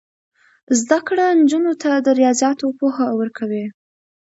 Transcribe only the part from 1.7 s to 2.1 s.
ته د